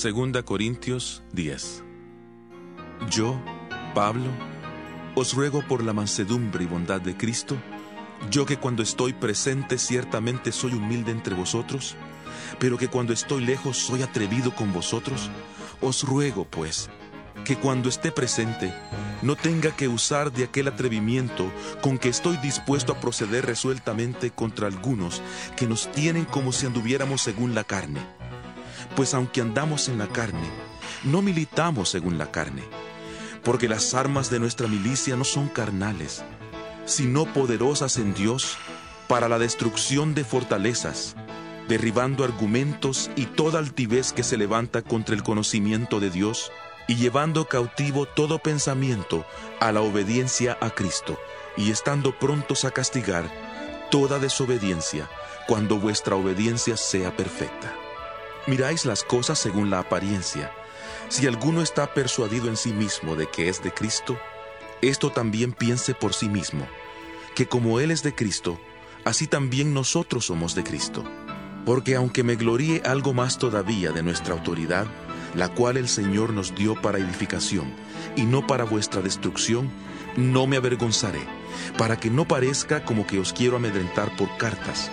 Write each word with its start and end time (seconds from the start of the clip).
Segunda 0.00 0.42
Corintios 0.42 1.22
10 1.34 1.84
Yo, 3.10 3.38
Pablo, 3.94 4.30
os 5.14 5.34
ruego 5.34 5.60
por 5.68 5.84
la 5.84 5.92
mansedumbre 5.92 6.64
y 6.64 6.66
bondad 6.66 7.02
de 7.02 7.18
Cristo, 7.18 7.58
yo 8.30 8.46
que 8.46 8.56
cuando 8.56 8.82
estoy 8.82 9.12
presente 9.12 9.76
ciertamente 9.76 10.52
soy 10.52 10.72
humilde 10.72 11.12
entre 11.12 11.34
vosotros, 11.34 11.96
pero 12.58 12.78
que 12.78 12.88
cuando 12.88 13.12
estoy 13.12 13.44
lejos 13.44 13.76
soy 13.76 14.00
atrevido 14.00 14.54
con 14.54 14.72
vosotros, 14.72 15.30
os 15.82 16.02
ruego, 16.02 16.46
pues, 16.46 16.88
que 17.44 17.56
cuando 17.56 17.90
esté 17.90 18.10
presente 18.10 18.72
no 19.20 19.36
tenga 19.36 19.76
que 19.76 19.86
usar 19.86 20.32
de 20.32 20.44
aquel 20.44 20.68
atrevimiento 20.68 21.52
con 21.82 21.98
que 21.98 22.08
estoy 22.08 22.38
dispuesto 22.38 22.92
a 22.92 23.00
proceder 23.00 23.44
resueltamente 23.44 24.30
contra 24.30 24.66
algunos 24.66 25.20
que 25.58 25.66
nos 25.66 25.92
tienen 25.92 26.24
como 26.24 26.52
si 26.52 26.64
anduviéramos 26.64 27.20
según 27.20 27.54
la 27.54 27.64
carne 27.64 28.00
pues 28.96 29.14
aunque 29.14 29.40
andamos 29.40 29.88
en 29.88 29.98
la 29.98 30.06
carne, 30.06 30.48
no 31.04 31.22
militamos 31.22 31.88
según 31.88 32.18
la 32.18 32.30
carne, 32.30 32.62
porque 33.42 33.68
las 33.68 33.94
armas 33.94 34.30
de 34.30 34.40
nuestra 34.40 34.68
milicia 34.68 35.16
no 35.16 35.24
son 35.24 35.48
carnales, 35.48 36.22
sino 36.84 37.26
poderosas 37.26 37.96
en 37.96 38.14
Dios 38.14 38.56
para 39.08 39.28
la 39.28 39.38
destrucción 39.38 40.14
de 40.14 40.24
fortalezas, 40.24 41.16
derribando 41.68 42.24
argumentos 42.24 43.10
y 43.16 43.26
toda 43.26 43.58
altivez 43.58 44.12
que 44.12 44.22
se 44.22 44.36
levanta 44.36 44.82
contra 44.82 45.14
el 45.14 45.22
conocimiento 45.22 46.00
de 46.00 46.10
Dios, 46.10 46.52
y 46.88 46.96
llevando 46.96 47.46
cautivo 47.46 48.06
todo 48.06 48.40
pensamiento 48.40 49.24
a 49.60 49.70
la 49.70 49.80
obediencia 49.80 50.58
a 50.60 50.70
Cristo, 50.70 51.18
y 51.56 51.70
estando 51.70 52.18
prontos 52.18 52.64
a 52.64 52.72
castigar 52.72 53.30
toda 53.90 54.18
desobediencia 54.18 55.08
cuando 55.46 55.78
vuestra 55.78 56.16
obediencia 56.16 56.76
sea 56.76 57.16
perfecta. 57.16 57.74
Miráis 58.46 58.86
las 58.86 59.04
cosas 59.04 59.38
según 59.38 59.70
la 59.70 59.80
apariencia. 59.80 60.52
Si 61.08 61.26
alguno 61.26 61.62
está 61.62 61.92
persuadido 61.92 62.48
en 62.48 62.56
sí 62.56 62.72
mismo 62.72 63.16
de 63.16 63.28
que 63.28 63.48
es 63.48 63.62
de 63.62 63.72
Cristo, 63.72 64.18
esto 64.80 65.10
también 65.10 65.52
piense 65.52 65.94
por 65.94 66.14
sí 66.14 66.28
mismo, 66.28 66.66
que 67.34 67.46
como 67.46 67.80
Él 67.80 67.90
es 67.90 68.02
de 68.02 68.14
Cristo, 68.14 68.58
así 69.04 69.26
también 69.26 69.74
nosotros 69.74 70.26
somos 70.26 70.54
de 70.54 70.64
Cristo. 70.64 71.04
Porque 71.66 71.96
aunque 71.96 72.22
me 72.22 72.36
gloríe 72.36 72.80
algo 72.86 73.12
más 73.12 73.38
todavía 73.38 73.92
de 73.92 74.02
nuestra 74.02 74.32
autoridad, 74.34 74.86
la 75.34 75.48
cual 75.48 75.76
el 75.76 75.88
Señor 75.88 76.32
nos 76.32 76.54
dio 76.54 76.80
para 76.80 76.98
edificación 76.98 77.72
y 78.16 78.22
no 78.22 78.46
para 78.46 78.64
vuestra 78.64 79.02
destrucción, 79.02 79.70
no 80.16 80.46
me 80.46 80.56
avergonzaré, 80.56 81.20
para 81.76 82.00
que 82.00 82.10
no 82.10 82.26
parezca 82.26 82.84
como 82.84 83.06
que 83.06 83.20
os 83.20 83.32
quiero 83.32 83.56
amedrentar 83.56 84.16
por 84.16 84.34
cartas. 84.38 84.90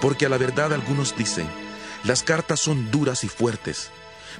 Porque 0.00 0.26
a 0.26 0.28
la 0.28 0.38
verdad 0.38 0.72
algunos 0.72 1.16
dicen, 1.16 1.46
las 2.06 2.22
cartas 2.22 2.60
son 2.60 2.92
duras 2.92 3.24
y 3.24 3.28
fuertes, 3.28 3.90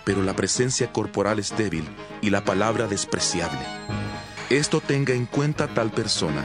pero 0.05 0.23
la 0.23 0.37
presencia 0.37 0.93
corporal 0.93 1.41
es 1.41 1.57
débil 1.57 1.85
y 2.23 2.31
la 2.31 2.45
palabra 2.45 2.87
despreciable. 2.87 3.59
Esto 4.51 4.81
tenga 4.81 5.15
en 5.15 5.27
cuenta 5.27 5.67
tal 5.67 5.91
persona, 5.91 6.45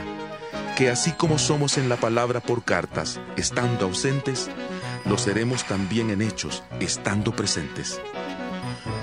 que 0.76 0.90
así 0.90 1.12
como 1.12 1.38
somos 1.38 1.78
en 1.78 1.90
la 1.90 1.98
palabra 1.98 2.40
por 2.40 2.64
cartas, 2.64 3.20
estando 3.38 3.86
ausentes, 3.86 4.50
lo 5.06 5.20
seremos 5.20 5.64
también 5.66 6.10
en 6.10 6.24
hechos, 6.24 6.64
estando 6.80 7.36
presentes. 7.36 8.02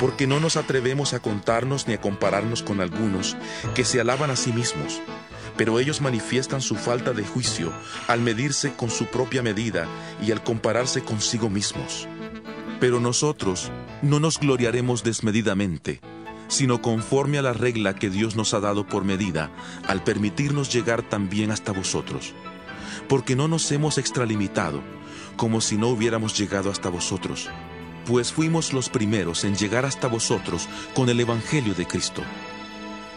Porque 0.01 0.27
no 0.27 0.41
nos 0.41 0.57
atrevemos 0.57 1.15
a 1.15 1.21
contarnos 1.21 1.87
ni 1.87 1.95
a 1.95 2.01
compararnos 2.01 2.65
con 2.65 2.81
algunos 2.81 3.37
que 3.77 3.85
se 3.85 4.01
alaban 4.01 4.33
a 4.33 4.37
sí 4.37 4.53
mismos, 4.53 5.01
pero 5.59 5.81
ellos 5.81 6.01
manifiestan 6.01 6.63
su 6.63 6.77
falta 6.77 7.13
de 7.13 7.25
juicio 7.25 7.73
al 8.07 8.21
medirse 8.21 8.73
con 8.73 8.91
su 8.91 9.07
propia 9.07 9.43
medida 9.43 9.87
y 10.23 10.31
al 10.31 10.43
compararse 10.43 11.03
consigo 11.03 11.51
mismos. 11.51 12.09
Pero 12.81 13.01
nosotros 13.01 13.73
no 14.01 14.21
nos 14.21 14.39
gloriaremos 14.39 15.03
desmedidamente, 15.03 16.01
sino 16.47 16.81
conforme 16.81 17.39
a 17.39 17.43
la 17.43 17.53
regla 17.53 17.97
que 17.97 18.09
Dios 18.09 18.37
nos 18.37 18.55
ha 18.55 18.61
dado 18.61 18.87
por 18.87 19.05
medida, 19.05 19.51
al 19.87 20.05
permitirnos 20.05 20.73
llegar 20.73 21.03
también 21.03 21.51
hasta 21.51 21.73
vosotros. 21.73 22.35
Porque 23.09 23.35
no 23.35 23.49
nos 23.49 23.71
hemos 23.73 23.99
extralimitado, 23.99 24.81
como 25.37 25.61
si 25.61 25.77
no 25.77 25.89
hubiéramos 25.89 26.39
llegado 26.39 26.71
hasta 26.71 26.89
vosotros, 26.89 27.51
pues 28.07 28.33
fuimos 28.33 28.73
los 28.73 28.89
primeros 28.89 29.45
en 29.45 29.57
llegar 29.57 29.85
hasta 29.85 30.07
vosotros 30.07 30.69
con 30.95 31.09
el 31.09 31.19
Evangelio 31.19 31.75
de 31.75 31.87
Cristo. 31.87 32.23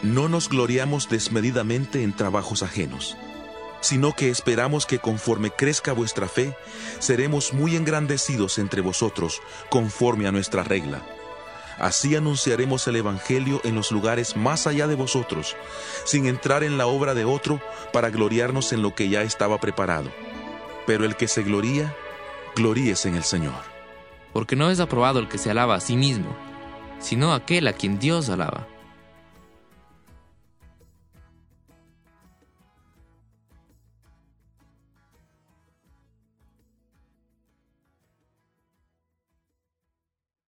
No 0.02 0.28
nos 0.28 0.48
gloriamos 0.48 1.08
desmedidamente 1.08 2.02
en 2.02 2.12
trabajos 2.12 2.64
ajenos, 2.64 3.16
sino 3.80 4.16
que 4.16 4.30
esperamos 4.30 4.84
que 4.84 4.98
conforme 4.98 5.50
crezca 5.52 5.92
vuestra 5.92 6.26
fe, 6.26 6.56
seremos 6.98 7.52
muy 7.52 7.76
engrandecidos 7.76 8.58
entre 8.58 8.80
vosotros, 8.80 9.40
conforme 9.70 10.26
a 10.26 10.32
nuestra 10.32 10.64
regla. 10.64 11.02
Así 11.78 12.16
anunciaremos 12.16 12.86
el 12.88 12.96
Evangelio 12.96 13.60
en 13.62 13.76
los 13.76 13.92
lugares 13.92 14.36
más 14.36 14.66
allá 14.66 14.88
de 14.88 14.96
vosotros, 14.96 15.56
sin 16.04 16.26
entrar 16.26 16.64
en 16.64 16.78
la 16.78 16.86
obra 16.86 17.14
de 17.14 17.24
otro 17.24 17.60
para 17.92 18.10
gloriarnos 18.10 18.72
en 18.72 18.82
lo 18.82 18.96
que 18.96 19.08
ya 19.08 19.22
estaba 19.22 19.60
preparado. 19.60 20.10
Pero 20.84 21.04
el 21.04 21.14
que 21.14 21.28
se 21.28 21.44
gloría, 21.44 21.94
gloríese 22.56 23.08
en 23.08 23.14
el 23.14 23.24
Señor. 23.24 23.62
Porque 24.32 24.56
no 24.56 24.68
es 24.68 24.80
aprobado 24.80 25.20
el 25.20 25.28
que 25.28 25.38
se 25.38 25.52
alaba 25.52 25.76
a 25.76 25.80
sí 25.80 25.96
mismo, 25.96 26.36
sino 26.98 27.32
aquel 27.34 27.68
a 27.68 27.72
quien 27.72 28.00
Dios 28.00 28.30
alaba. 28.30 28.66